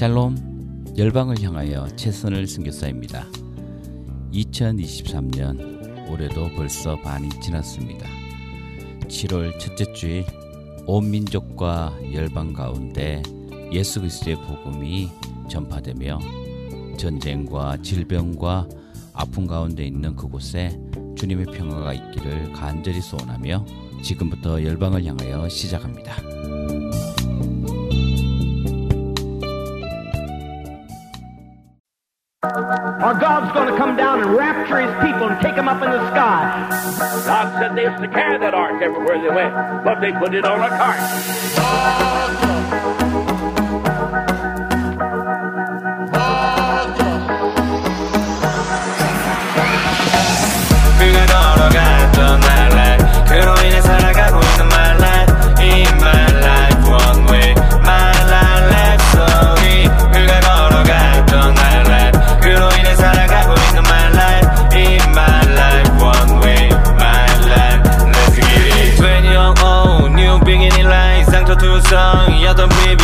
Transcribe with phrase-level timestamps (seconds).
[0.00, 3.26] 샬롬 열방을 향하여 최선을 선교사입니다.
[4.32, 8.08] 2023년 올해도 벌써 반이 지났습니다.
[9.08, 10.24] 7월 첫째 주일
[10.86, 13.22] 온 민족과 열방 가운데
[13.72, 15.10] 예수 그리스도의 복음이
[15.50, 16.18] 전파되며
[16.96, 18.70] 전쟁과 질병과
[19.12, 20.80] 아픔 가운데 있는 그곳에
[21.14, 23.66] 주님의 평화가 있기를 간절히 소원하며
[24.02, 26.89] 지금부터 열방을 향하여 시작합니다.
[34.20, 36.68] And rapture his people and take them up in the sky.
[37.24, 39.54] God said they used to carry that ark everywhere they went,
[39.84, 41.00] but they put it on a cart.
[42.70, 42.79] 그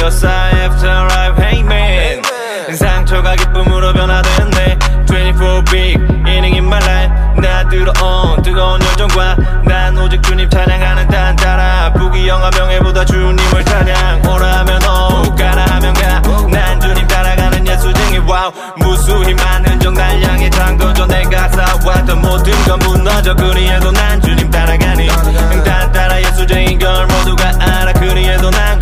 [0.03, 2.23] life after life hey man.
[2.77, 7.15] 상처가 기쁨으로 변화되는데 24 big inning in my life.
[7.41, 11.93] 나 들어온 뜨거운 열정과 난 오직 주님 찬양하는 딴 따라.
[11.95, 14.23] 부귀영화 명예보다 주님을 찬양.
[14.27, 18.19] 오라 하면 오 가라 하면 가난 주님 따라가는 예수쟁이.
[18.19, 18.53] 와우.
[18.77, 23.35] 무수히 많은 정날 향해 장도져 내가 쌓아왔던 모든 건 무너져.
[23.35, 25.09] 그리해도 난 주님 따라가니.
[25.65, 27.93] 딴 따라 예수쟁인 걸 모두가 알아.
[27.95, 28.79] 그리해도 난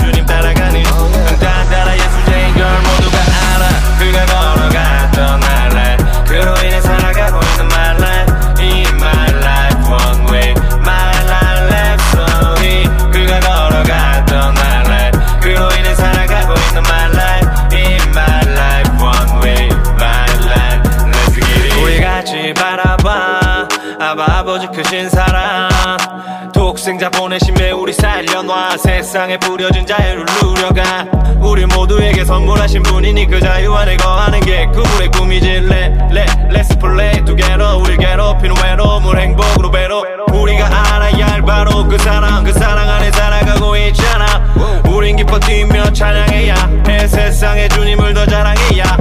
[27.05, 28.79] 독생자 보내심에 우리 살려놔.
[28.79, 31.07] 세상에 뿌려진 자유를 누려가.
[31.41, 35.49] 우리 모두에게 선물하신 분이니 그 자유 안에 거하는 게 그분의 꿈이지.
[35.49, 37.77] let, let, Let's play together.
[37.77, 40.05] 우리 괴롭히는 외로움을 행복으로 배로.
[40.33, 44.55] 우리가 알아야 할 바로 그 사랑 그 사랑 안에 살아가고 있잖아.
[44.89, 46.55] 우린 기뻐 뛰며 찬양해야
[46.89, 47.07] 해.
[47.07, 48.97] 세상에 주님을 더 자랑해야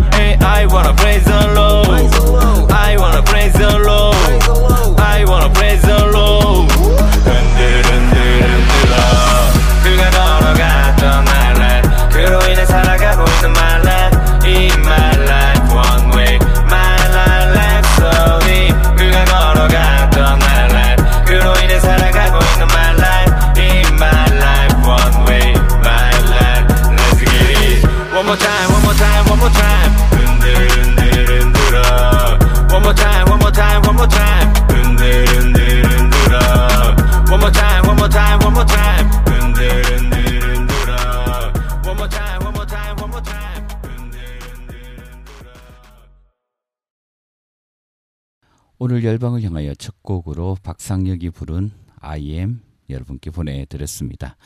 [50.23, 54.37] 곡으로 박상혁이 부른 I am 여러분께 보내드렸습니다.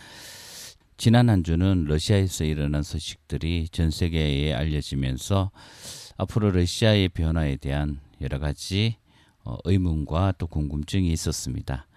[0.97, 5.51] 지난 한 주는 러시아에서 일어난 소식들이 전 세계에 알려지면서
[6.18, 8.97] 앞으로 러시아의 변화에 대한 여러 가지
[9.44, 11.88] 어, 의문과 또 궁금증이 있었습니다.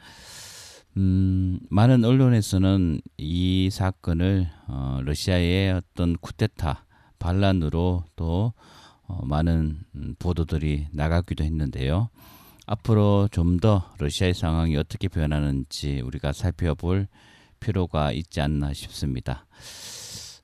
[0.97, 6.85] 음, 많은 언론에서는 이 사건을 어, 러시아의 어떤 쿠데타
[7.19, 8.53] 반란으로 또
[9.06, 12.11] 어, 많은 음, 보도들이 나가기도 했는데요.
[12.70, 17.08] 앞으로 좀 더 러시아의 상황이 어떻게 변하는지 우리가 살펴볼
[17.58, 19.44] 필요가 있지 않나 싶습니다.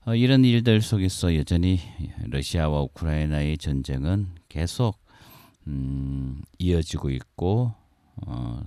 [0.05, 1.79] 어, 이런 일들 속에서 여전히
[2.29, 4.99] 러시아와 우크라이나의 전쟁은 계속
[5.67, 7.73] 음, 이어지고 있고
[8.17, 8.61] 어,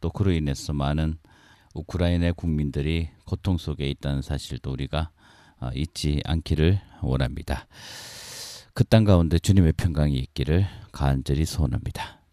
[0.00, 1.16] 또 그로 인해서 많은
[1.72, 5.10] 우크라이나 국민들이 고통 속에 있다는 사실도 우리가
[5.60, 7.68] 어, 잊지 않기를 원합니다.
[8.74, 12.23] 그 땅 가운데 주님의 평강이 있기를 간절히 소원합니다.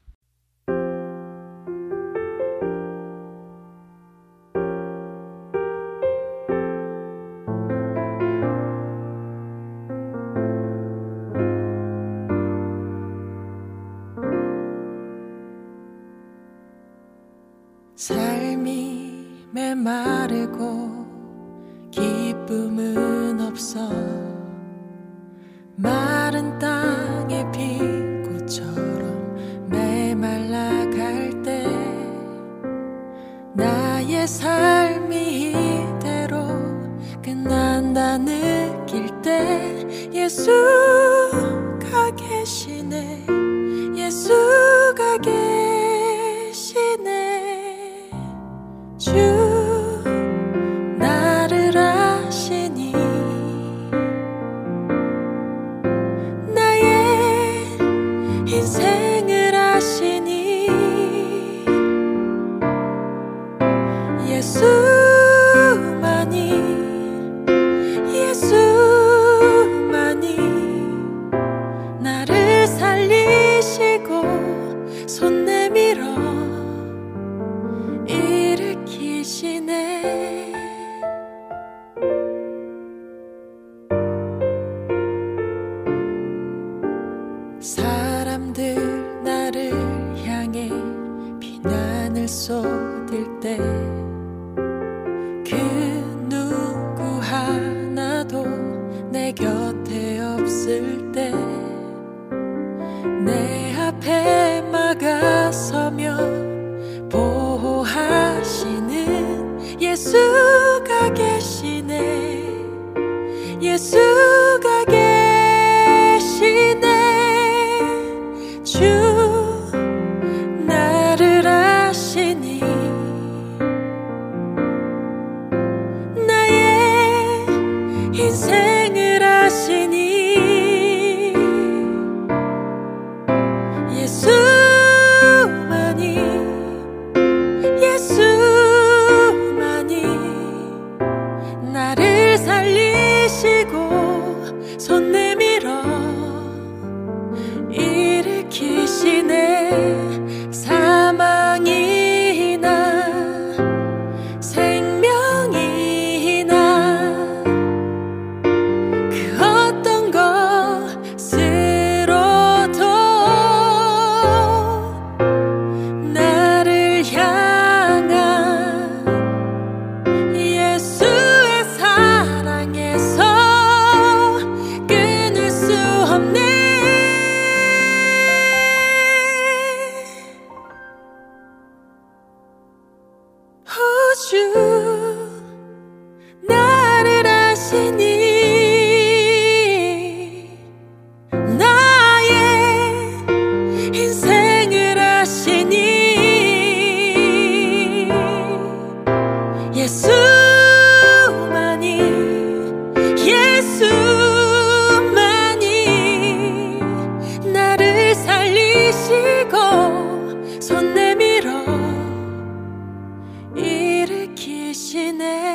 [214.94, 215.51] 일으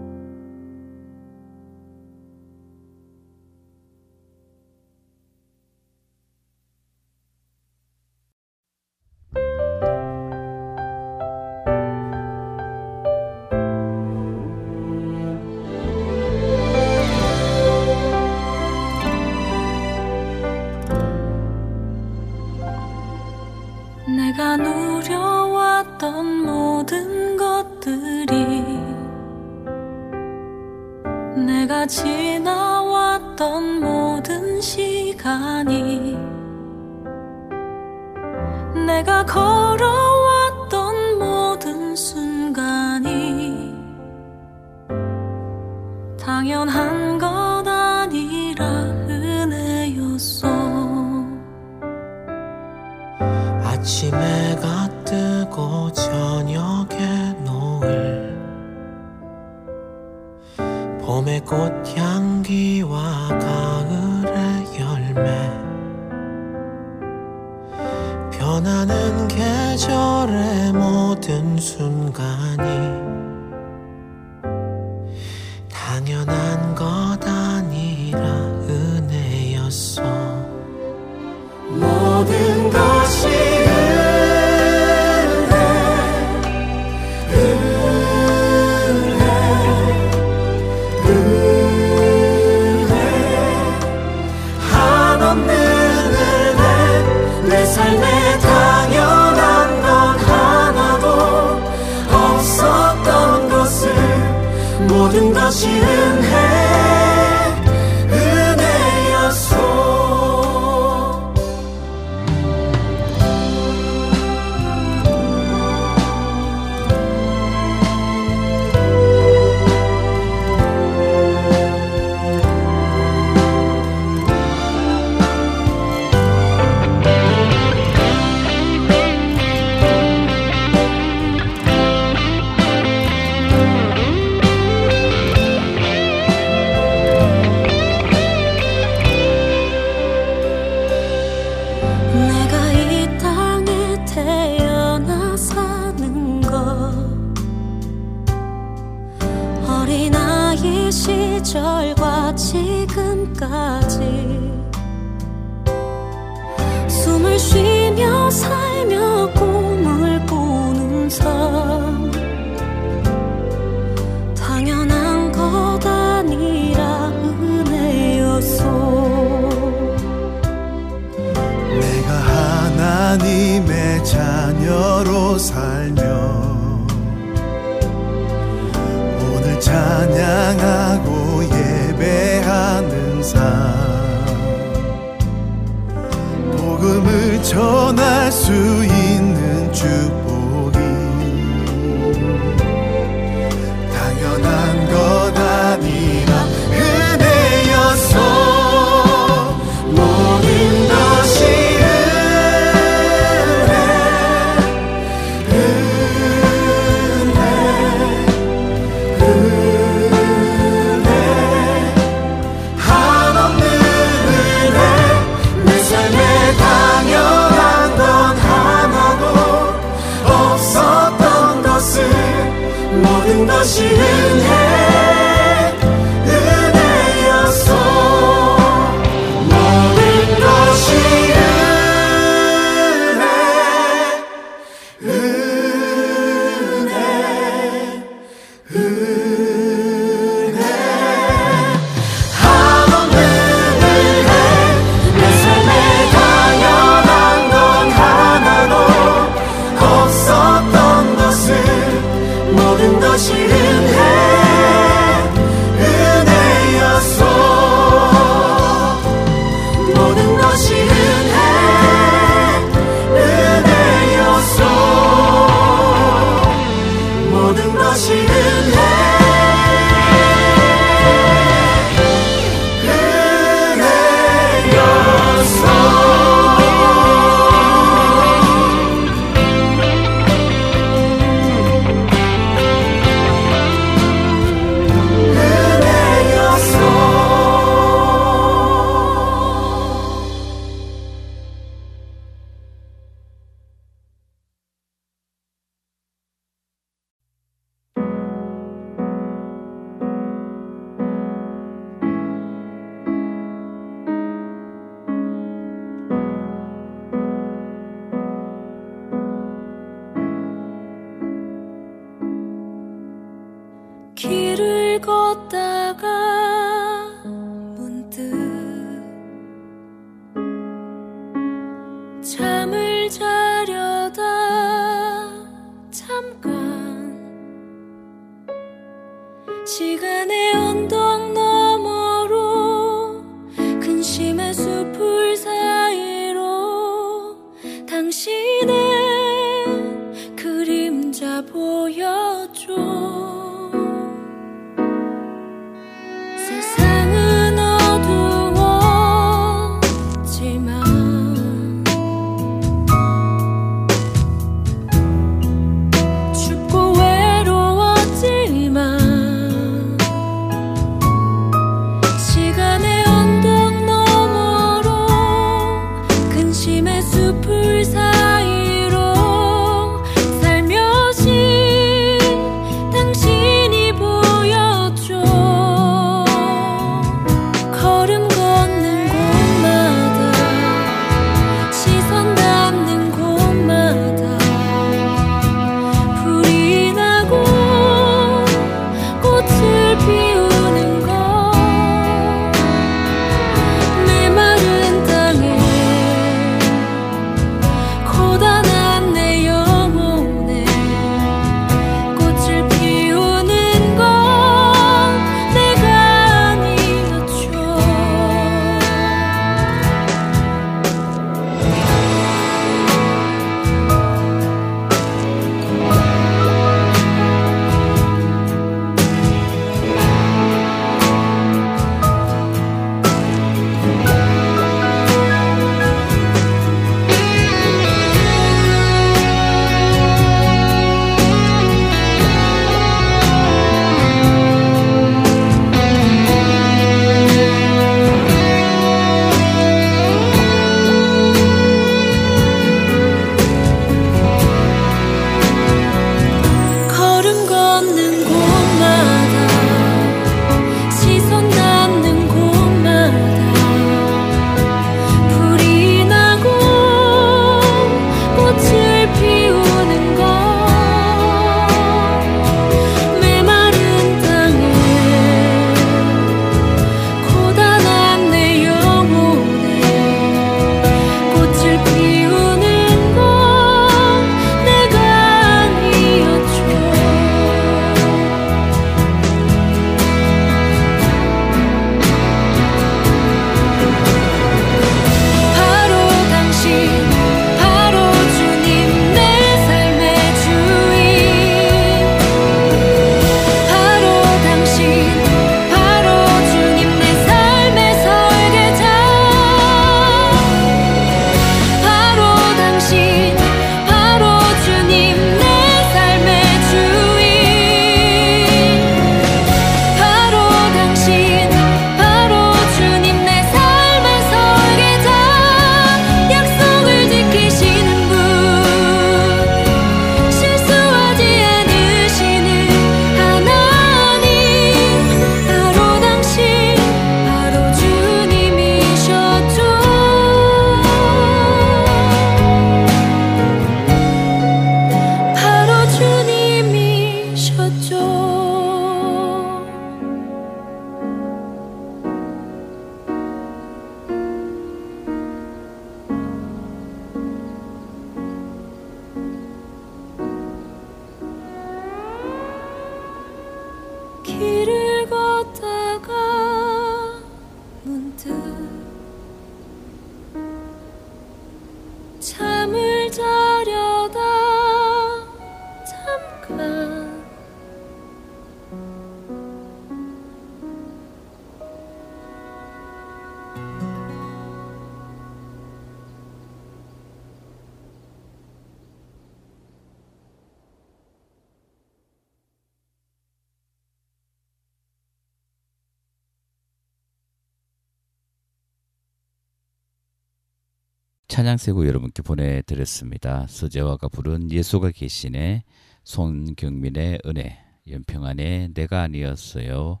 [591.54, 593.46] 찬양세고 여러분께 보내드렸습니다.
[593.48, 595.62] 서재화가 부른 예수가 계시네
[596.02, 600.00] 손경민의 은혜 연평안의 내가 아니었어요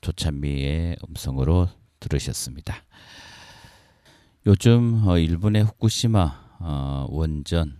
[0.00, 1.68] 조찬미의 음성으로
[2.00, 2.76] 들으셨습니다.
[4.46, 7.72] 요즘 어, 일본의 후쿠시마 어, 원전에서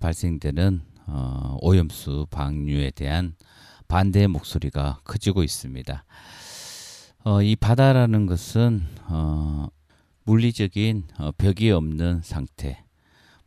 [0.00, 3.34] 발생되는 어, 오염수 방류에 대한
[3.88, 6.04] 반대의 목소리가 커지고 있습니다.
[7.24, 9.68] 어, 이 바다라는 것은 어,
[10.24, 12.84] 물리적인 어, 벽이 없는 상태,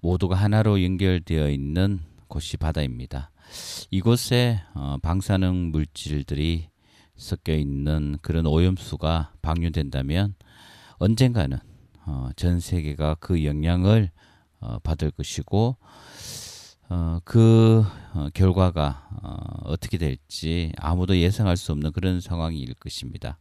[0.01, 3.31] 모두가 하나로 연결되어 있는 곳이 바다입니다.
[3.91, 6.69] 이곳에 어, 방사능 물질들이
[7.15, 10.35] 섞여 있는 그런 오염수가 방류된다면
[10.97, 11.57] 언젠가는
[12.05, 14.11] 어, 전 세계가 그 영향을
[14.59, 15.77] 어, 받을 것이고
[16.89, 17.83] 어, 그
[18.13, 23.38] 어, 결과가 어, 어떻게 될지 아무도 예상할 수 없는 그런 상황일 것입니다.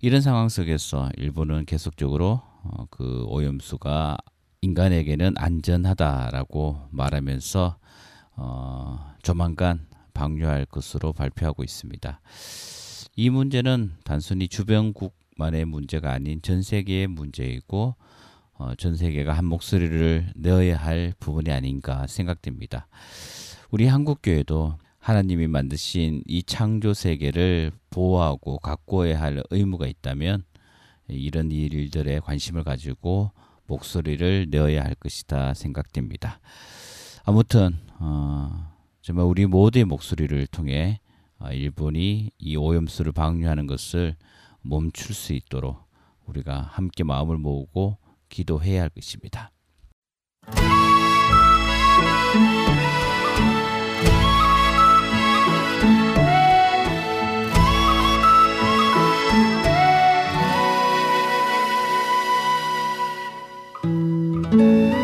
[0.00, 4.18] 이런 상황 속에서 일본은 계속적으로 어, 그 오염수가
[4.60, 7.78] 인간에게는 안전하다라고 말하면서
[8.36, 12.20] 어, 조만간 방류할 것으로 발표하고 있습니다.
[13.16, 17.94] 이 문제는 단순히 주변국만의 문제가 아닌 전 세계의 문제이고
[18.58, 22.86] 어, 전 세계가 한 목소리를 내어야 할 부분이 아닌가 생각됩니다.
[23.70, 30.42] 우리 한국 교회도 하나님이 만드신 이 창조 세계를 보호하고 가꾸어야 할 의무가 있다면
[31.06, 33.30] 이런 일들에 관심을 가지고
[33.68, 36.40] 목소리를 내어야 할 것이다 생각됩니다.
[37.24, 40.98] 아무튼 어, 정말 우리 모두의 목소리를 통해
[41.38, 44.16] 어, 일본이 이 오염수를 방류하는 것을
[44.60, 45.84] 멈출 수 있도록
[46.24, 49.52] 우리가 함께 마음을 모으고 기도해야 할 것입니다.
[64.56, 64.95] 참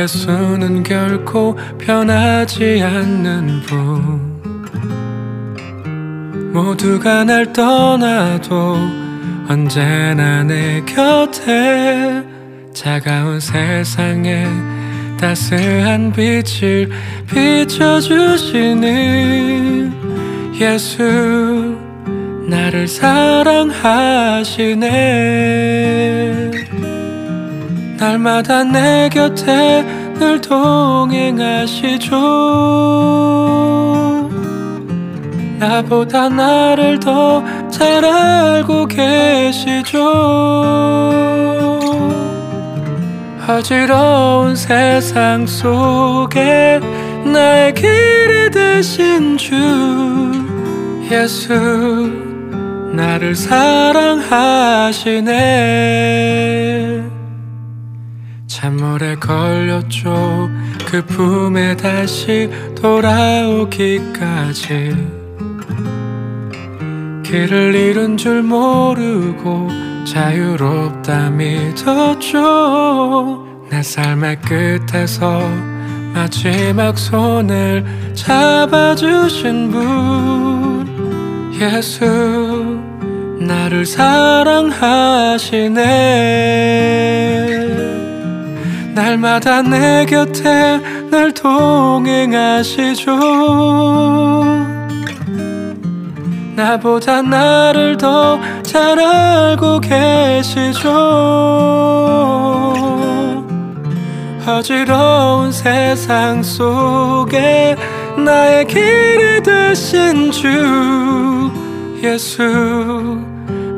[0.00, 4.30] 예수는 결코 변하지 않는 분.
[6.52, 8.78] 모두가 날 떠나도
[9.48, 12.24] 언제나 내 곁에
[12.72, 14.46] 차가운 세상에
[15.20, 16.88] 따스한 빛을
[17.30, 18.80] 비춰주시는
[20.58, 21.76] 예수
[22.48, 23.50] 나를 사랑하시네
[28.00, 29.84] 날마다 내 곁에
[30.18, 32.16] 늘 동행하시죠.
[35.60, 39.98] 나보다 나를 더 잘 알고 계시죠.
[43.48, 46.78] 어지러운 세상 속에
[47.24, 49.54] 나의 길이 되신 주
[51.10, 52.12] 예수
[52.92, 54.20] 나를 사랑하시네
[58.60, 60.50] 참물에 걸렸죠.
[60.84, 63.70] 그 품에 다시 돌아오기까지.
[67.24, 69.70] 길을 잃은 줄 모르고
[70.04, 72.36] 자유롭다 믿었죠.
[73.70, 75.40] 내 삶의 끝에서
[76.12, 80.86] 마지막 손을 잡아주신 분.
[81.58, 82.78] 예수
[83.40, 85.20] 나를 사랑하시네
[89.00, 90.78] 날마다 내 곁에
[91.10, 93.16] 늘 동행하시죠.
[96.54, 100.88] 나보다 나를 더 잘 알고 계시죠.
[104.46, 107.74] 어지러운 세상 속에
[108.16, 111.50] 나의 길이 되신 주
[112.02, 113.18] 예수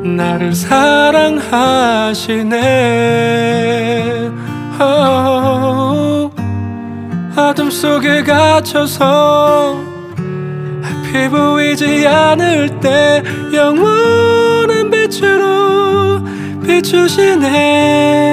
[0.03, 1.53] 나를 사랑하시네
[4.83, 6.29] 어,
[7.35, 9.77] 어둠 속에 갇혀서
[10.83, 16.21] 앞이 보이지 않을 때 영원한 빛으로
[16.65, 18.23] 비추시네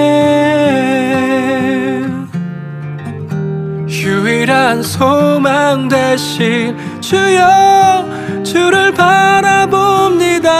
[4.31, 10.51] 유일한 소망 대신 주여 주를 바라봅니다.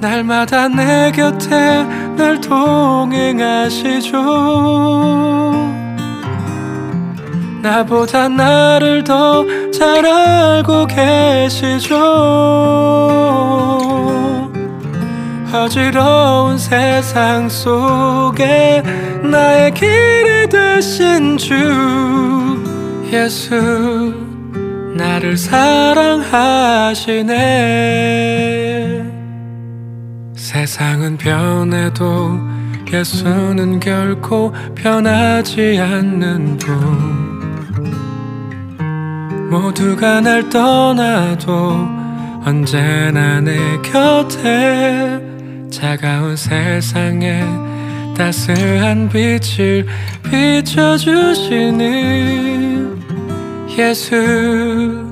[0.00, 1.86] 날마다 내 곁에
[2.22, 4.12] 늘 동행하시죠.
[7.62, 9.44] 나보다 나를 더
[9.82, 11.96] 잘 알고 계시죠.
[15.52, 18.80] 어지러운 세상 속에
[19.24, 21.52] 나의 길이 되신 주
[23.12, 24.14] 예수
[24.94, 26.22] 나를 사랑하시네
[30.52, 32.38] 세상은 변해도
[32.92, 37.40] 예수는 결코 변하지 않는 분.
[39.48, 41.88] 모두가 날 떠나도
[42.44, 45.18] 언제나 내 곁에
[45.70, 47.42] 차가운 세상에
[48.14, 49.86] 따스한 빛을
[50.30, 51.80] 비춰주시는
[53.78, 55.06] 예수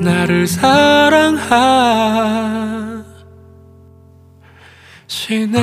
[0.00, 2.57] 나를 사랑하
[5.08, 5.58] 시네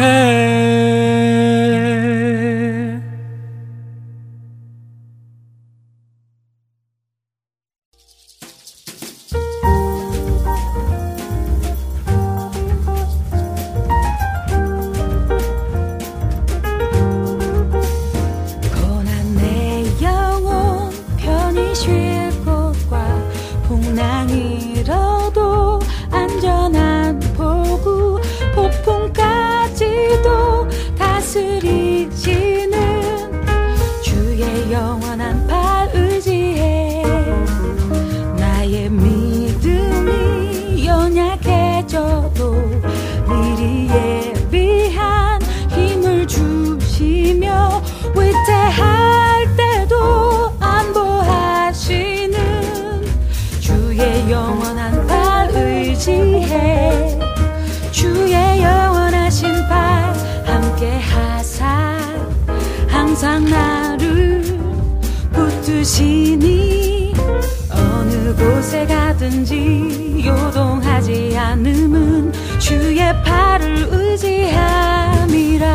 [68.25, 75.65] 어느 곳에 가든지 요동하지 않음은 주의 팔을 의지함이라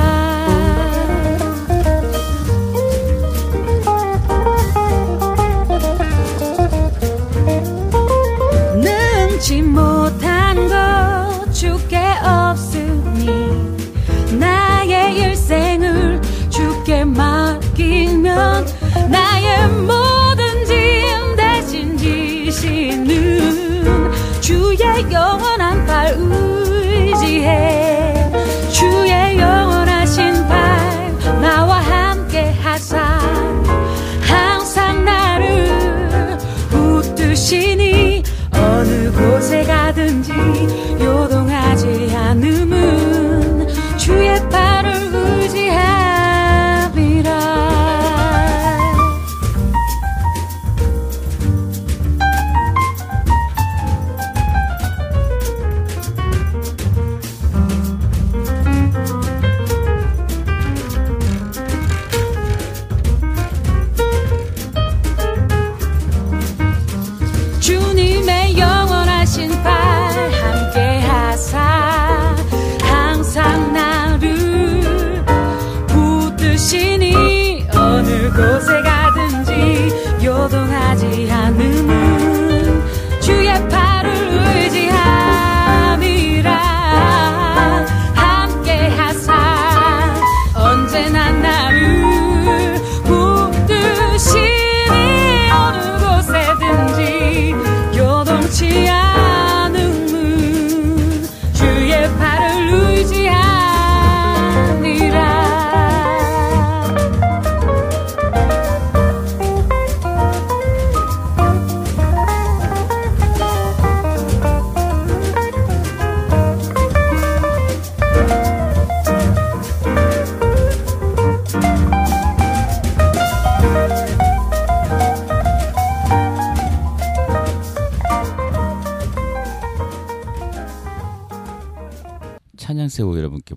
[98.60, 98.89] she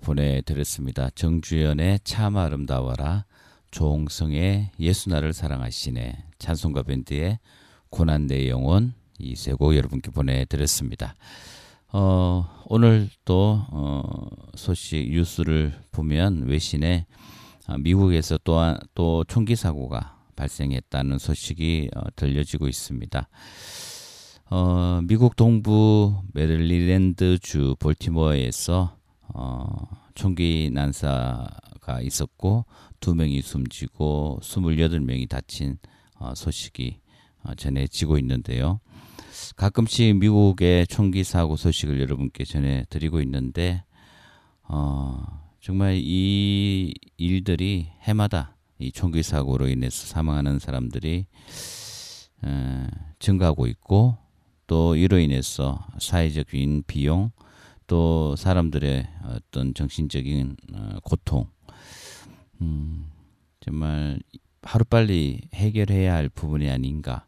[0.04, 1.10] 보내드렸습니다.
[1.10, 3.24] 정주연의 참 아름다워라,
[3.70, 7.40] 조홍성의 예수 나를 사랑하시네, 찬송가 밴드의
[7.90, 11.14] 고난 내 영혼 이세고 여러분께 보내드렸습니다.
[11.92, 14.02] 어, 오늘 또 어,
[14.54, 17.06] 소식 뉴스를 보면 외신에
[17.66, 23.28] 아, 미국에서 또한 또 총기 사고가 발생했다는 소식이 어, 들려지고 있습니다.
[24.50, 28.96] 어, 미국 동부 메릴랜드 주 볼티모어에서
[29.28, 29.66] 어,
[30.14, 32.66] 총기 난사가 있었고
[33.00, 35.78] 두 명이 숨지고 28명이 다친
[36.18, 37.00] 어, 소식이
[37.42, 38.80] 어, 전해지고 있는데요.
[39.56, 43.84] 가끔씩 미국의 총기 사고 소식을 여러분께 전해드리고 있는데
[44.62, 45.22] 어,
[45.60, 51.26] 정말 이 일들이 해마다 이 총기 사고로 인해서 사망하는 사람들이
[52.44, 52.86] 에,
[53.18, 54.16] 증가하고 있고
[54.66, 57.30] 또 이로 인해서 사회적인 비용
[57.86, 61.48] 또 사람들의 어떤 정신적인 어, 고통
[62.60, 63.10] 음,
[63.60, 64.18] 정말
[64.62, 67.26] 하루빨리 해결해야 할 부분이 아닌가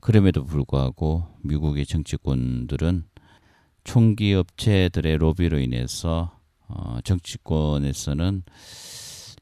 [0.00, 3.04] 그럼에도 불구하고 미국의 정치권들은
[3.82, 6.38] 총기 업체들의 로비로 인해서
[6.68, 8.42] 어, 정치권에서는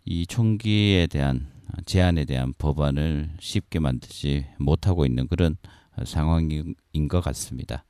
[0.06, 1.52] 이 총기에 대한
[1.86, 5.56] 제한에 대한 법안을 쉽게 만들지 못하고 있는 그런
[6.04, 6.74] 상황인
[7.08, 7.84] 것 같습니다.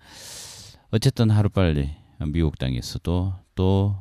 [0.91, 1.91] 어쨌든 하루빨리
[2.33, 3.97] 미국 땅에서도 또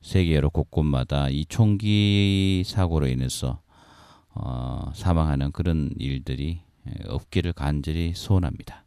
[0.00, 3.60] 세계 여러 곳곳마다 이 총기 사고로 인해서
[4.34, 6.60] 어, 사망하는 그런 일들이
[7.06, 8.84] 없기를 간절히 소원합니다.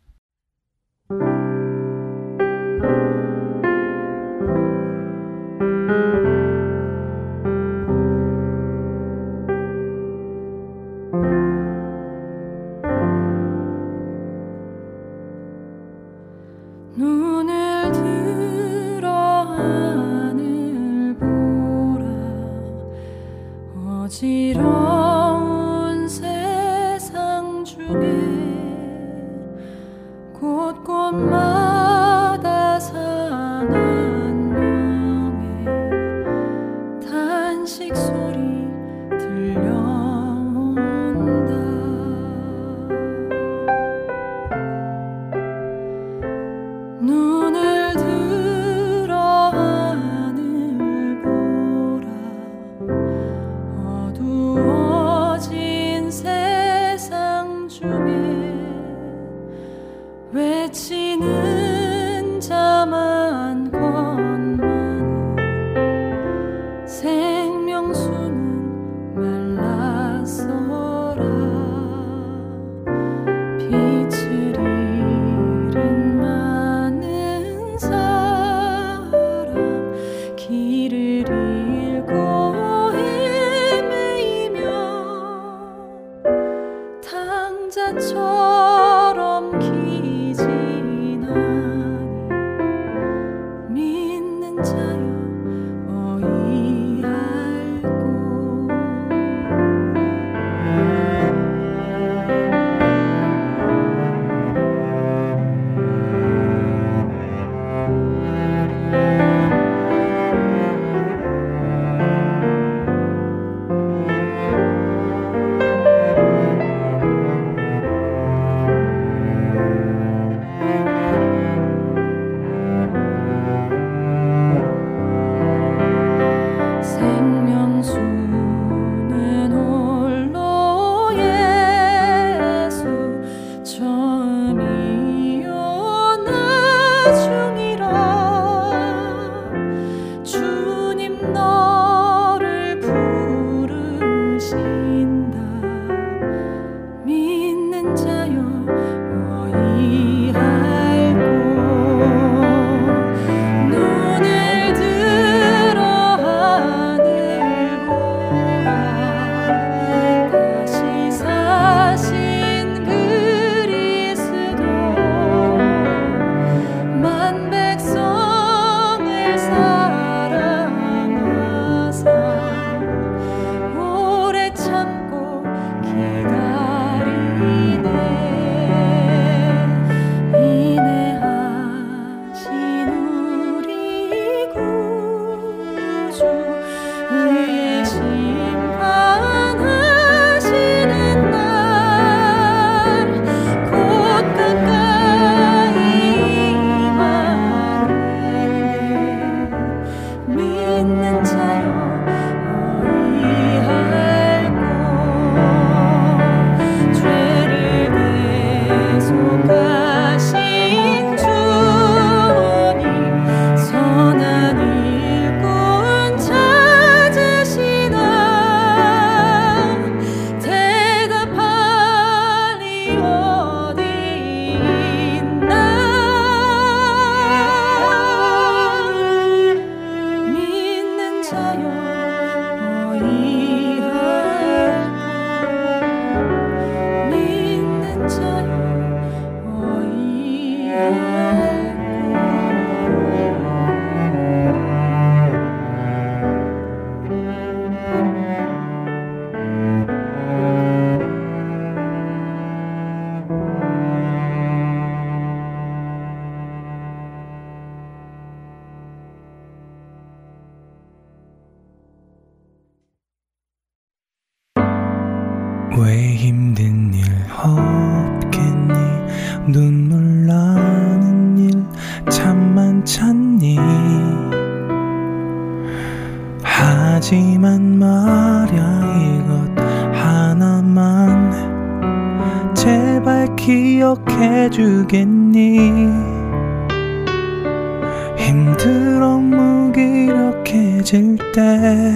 [290.86, 291.94] 무기력해질 때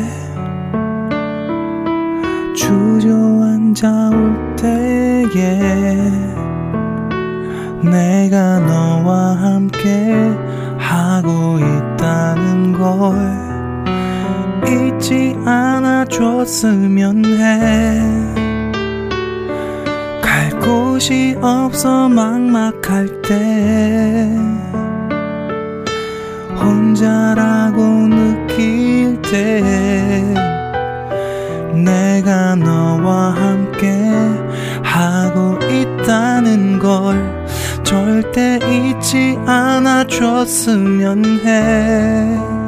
[2.55, 6.11] 주저앉아 올 때에
[7.83, 10.13] 내가 너와 함께
[10.77, 13.15] 하고 있다는 걸
[14.67, 18.01] 잊지 않아 줬으면 해.
[20.21, 24.29] 갈 곳이 없어 막막할 때,
[26.60, 29.62] 혼자라고 느낄 때,
[31.74, 34.10] 내가 너와 함께
[34.84, 37.39] 하고 있다는 걸
[37.84, 42.59] 절대 잊지 않아 줬으면 해.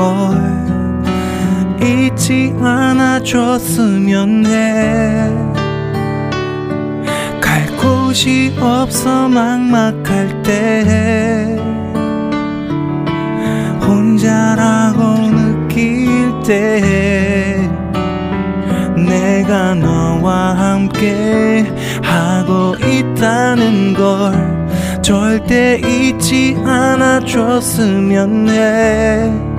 [0.00, 5.28] 걸 잊지 않아 줬으면 해.
[7.38, 11.58] 갈 곳이 없어 막막할 때
[13.86, 16.08] 혼자라고 느낄
[16.46, 17.68] 때
[18.96, 21.70] 내가 너와 함께
[22.02, 29.49] 하고 있다는 걸 절대 잊지 않아 줬으면 해.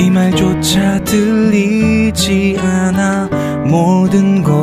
[0.00, 3.28] 이 말조차 들리지 않아.
[3.66, 4.56] 모든 걸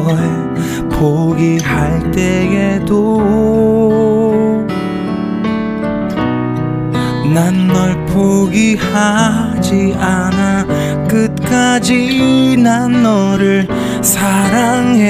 [0.90, 3.22] 포기할 때에도
[7.36, 10.66] 난 널 포기하지 않아.
[11.08, 13.68] 끝까지 난 너를
[14.02, 15.06] 사랑해.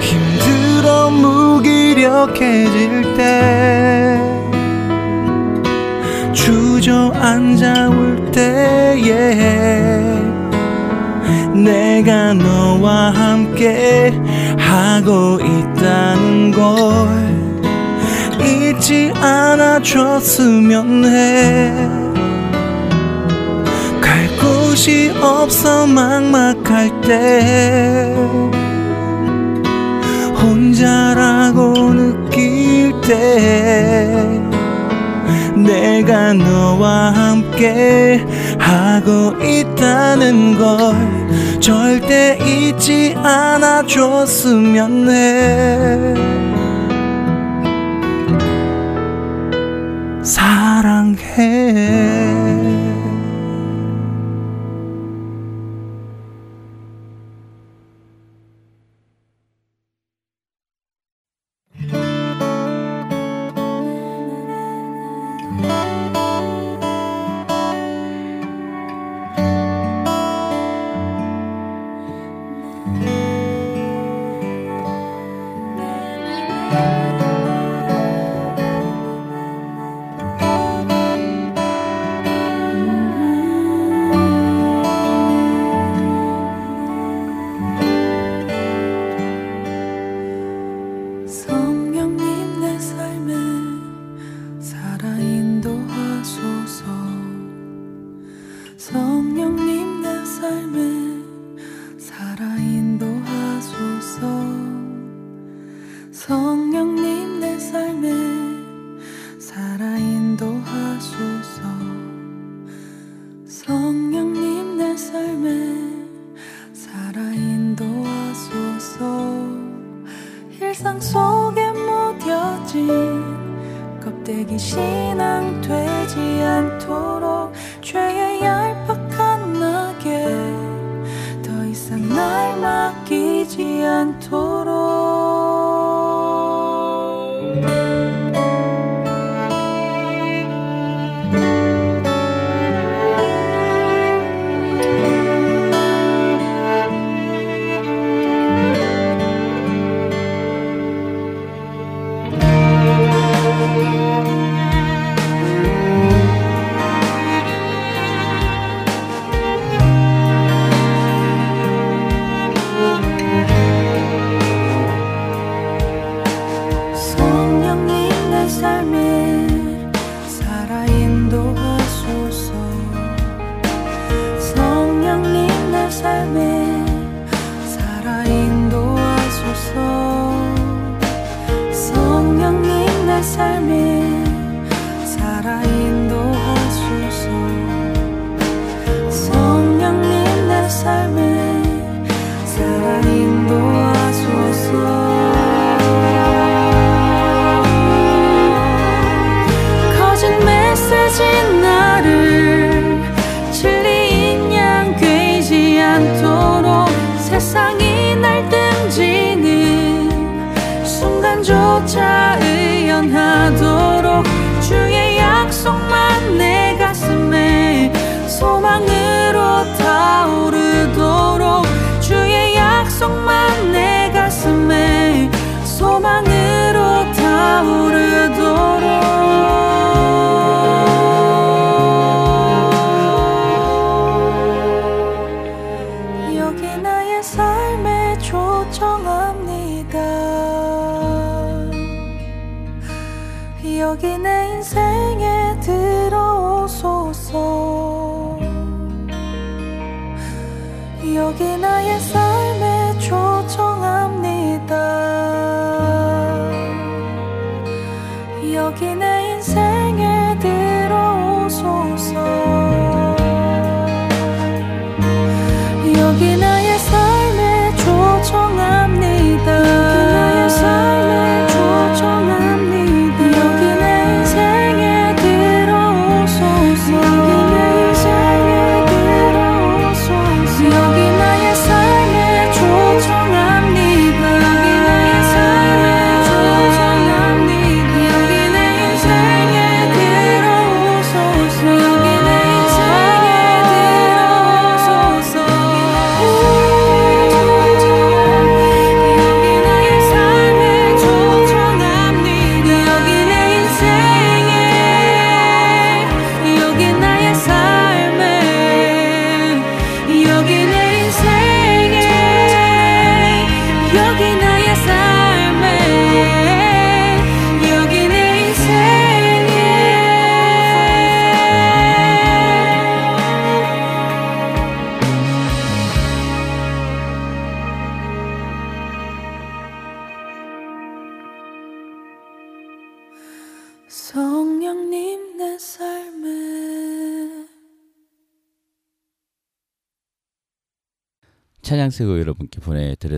[0.00, 2.36] 힘들어 무기력해질
[3.16, 3.87] 때
[7.28, 9.04] 주저앉아 올 때에
[11.52, 14.18] 내가 너와 함께
[14.56, 17.28] 하고 있다는 걸
[18.40, 21.74] 잊지 않아 줬으면 해.
[24.00, 28.14] 갈 곳이 없어 막막할 때,
[30.40, 34.27] 혼자라고 느낄 때,
[35.68, 38.24] 내가 너와 함께
[38.58, 46.14] 하고 있다는 걸 절대 잊지 않아 줬으면 해.
[50.22, 51.28] 사랑해.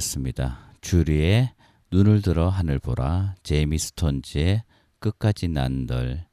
[0.00, 0.58] 보내드렸습니다.
[0.80, 1.52] 주리의
[1.90, 4.64] 눈을 들어 하늘 보라, 제이미 스톤즈의
[4.98, 6.24] 끝까지 난들,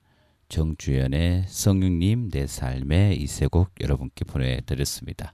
[0.50, 5.34] 정주연의 성령님 내 삶의 이세곡 여러분께 보내드렸습니다.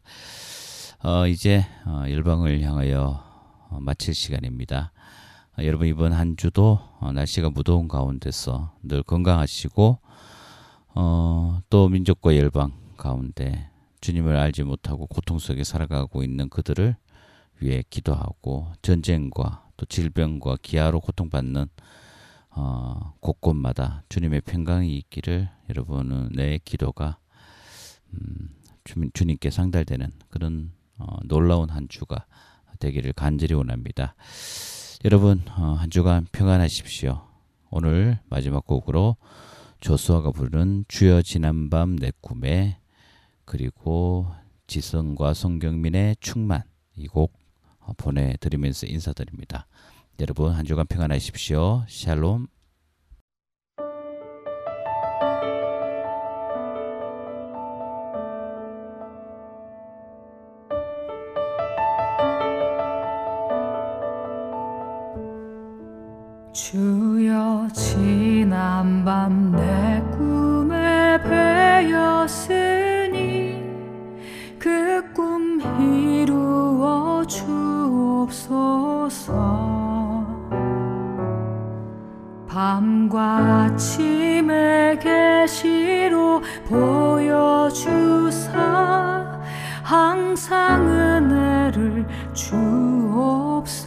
[1.03, 3.23] 어, 이제 어, 열방을 향하여
[3.69, 4.91] 어, 마칠 시간입니다.
[5.57, 9.99] 어, 여러분 이번 한 주도 어, 날씨가 무더운 가운데서 늘 건강하시고
[10.95, 13.69] 어, 또 민족과 열방 가운데
[14.01, 16.95] 주님을 알지 못하고 고통 속에 살아가고 있는 그들을
[17.63, 21.67] 위해 기도하고 전쟁과 또 질병과 기아로 고통받는
[22.51, 27.17] 어, 곳곳마다 주님의 평강이 있기를 여러분은 내 기도가
[28.13, 28.49] 음,
[28.83, 32.25] 주님, 주님 께 상달되는 그런 어, 놀라운 한 주가
[32.79, 34.15] 되기를 간절히 원합니다.
[35.05, 37.27] 여러분 어, 한 주간 평안하십시오.
[37.71, 39.17] 오늘 마지막 곡으로
[39.79, 42.79] 조수아가 부르는 주여 지난밤 내 꿈에
[43.45, 44.27] 그리고
[44.67, 46.61] 지성과 성경민의 충만
[46.95, 47.42] 이곡 어,
[47.85, 49.67] 어, 보내드리면서 인사드립니다.
[50.19, 51.85] 여러분 한 주간 평안하십시오.
[51.87, 52.47] 샬롬.
[66.53, 69.82] 주여 지난 밤내
[83.13, 88.51] 밤과 아침에 계시로 보여주사
[89.83, 93.83] 항상 은혜를 주옵소서.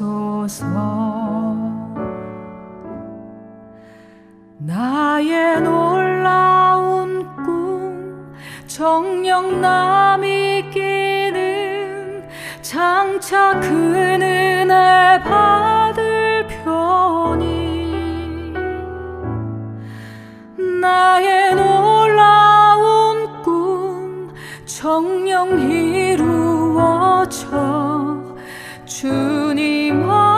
[4.59, 8.33] 나의 놀라운 꿈
[8.69, 12.29] 정령남이 끼는
[12.63, 17.66] 장차 그 은혜 받을 편이
[20.81, 27.47] 나의 놀라운 꿈 정령 이루어져
[28.85, 30.36] 주님 앞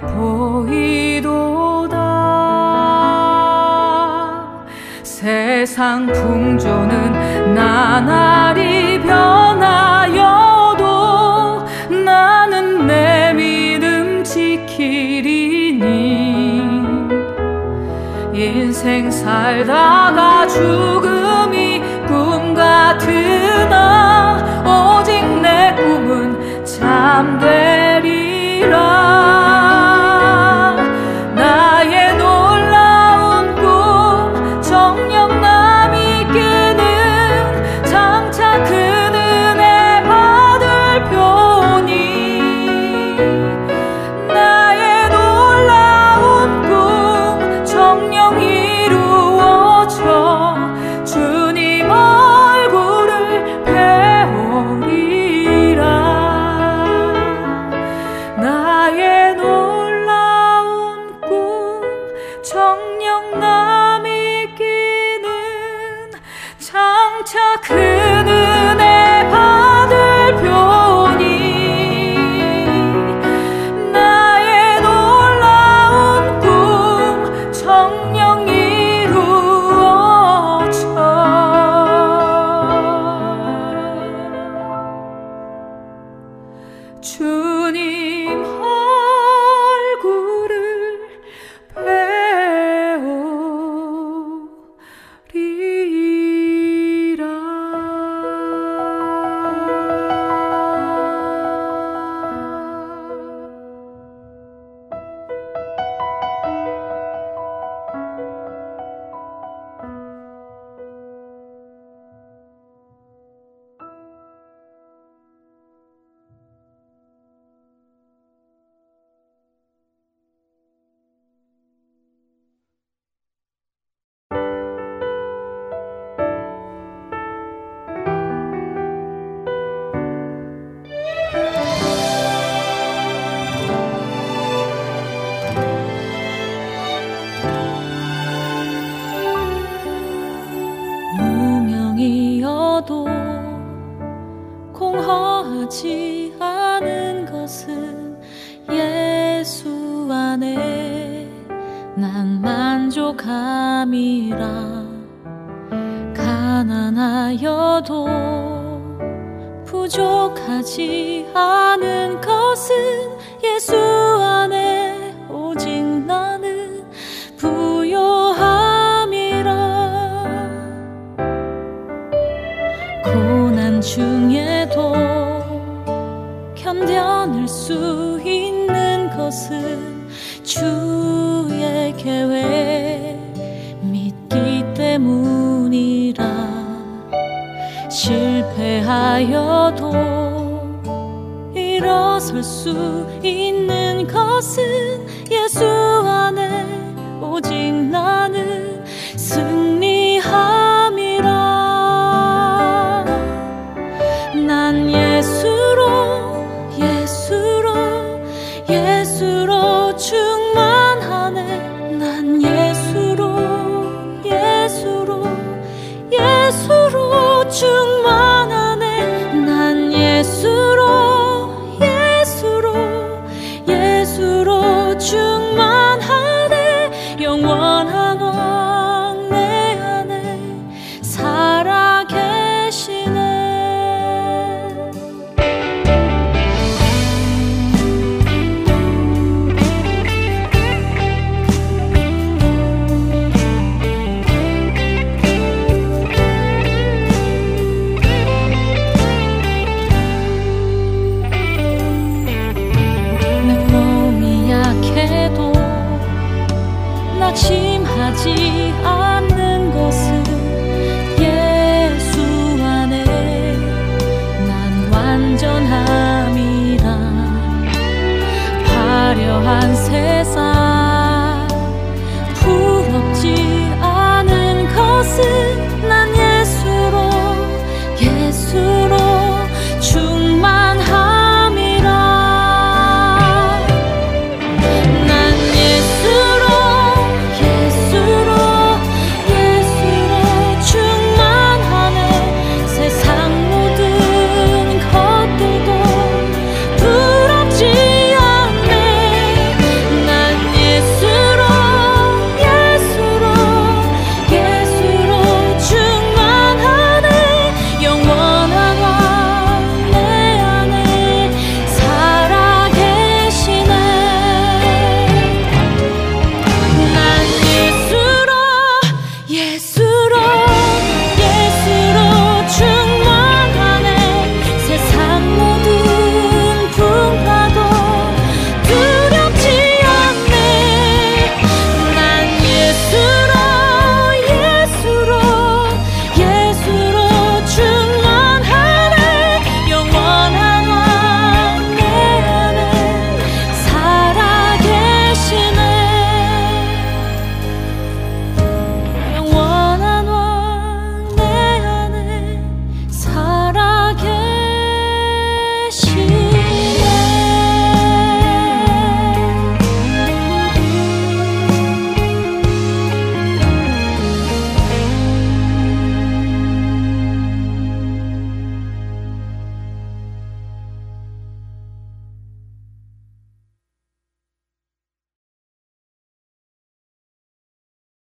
[0.00, 1.32] 보이도다.
[5.02, 10.82] 세상 풍조는 나날이 변하여도
[12.04, 15.82] 나는 내 믿음 지키리니.
[18.34, 27.81] 인생 살다가 죽음이 꿈 같으나 오직 내 꿈은 참되